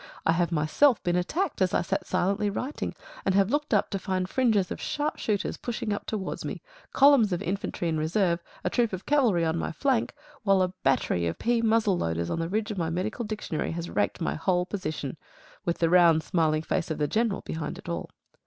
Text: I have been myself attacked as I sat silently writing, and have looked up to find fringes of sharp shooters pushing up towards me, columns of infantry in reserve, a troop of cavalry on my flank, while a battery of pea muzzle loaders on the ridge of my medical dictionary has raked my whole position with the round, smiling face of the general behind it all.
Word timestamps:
I 0.25 0.31
have 0.31 0.49
been 0.49 0.55
myself 0.55 0.99
attacked 1.05 1.61
as 1.61 1.75
I 1.75 1.83
sat 1.83 2.07
silently 2.07 2.49
writing, 2.49 2.95
and 3.23 3.35
have 3.35 3.51
looked 3.51 3.71
up 3.71 3.91
to 3.91 3.99
find 3.99 4.27
fringes 4.27 4.71
of 4.71 4.81
sharp 4.81 5.19
shooters 5.19 5.57
pushing 5.57 5.93
up 5.93 6.07
towards 6.07 6.43
me, 6.43 6.63
columns 6.91 7.31
of 7.31 7.43
infantry 7.43 7.87
in 7.87 7.99
reserve, 7.99 8.41
a 8.63 8.69
troop 8.71 8.93
of 8.93 9.05
cavalry 9.05 9.45
on 9.45 9.59
my 9.59 9.71
flank, 9.71 10.15
while 10.41 10.63
a 10.63 10.73
battery 10.81 11.27
of 11.27 11.37
pea 11.37 11.61
muzzle 11.61 11.99
loaders 11.99 12.31
on 12.31 12.39
the 12.39 12.49
ridge 12.49 12.71
of 12.71 12.79
my 12.79 12.89
medical 12.89 13.23
dictionary 13.25 13.73
has 13.73 13.91
raked 13.91 14.19
my 14.21 14.33
whole 14.33 14.65
position 14.65 15.17
with 15.65 15.77
the 15.77 15.87
round, 15.87 16.23
smiling 16.23 16.63
face 16.63 16.89
of 16.89 16.97
the 16.97 17.07
general 17.07 17.41
behind 17.41 17.77
it 17.77 17.87
all. 17.87 18.09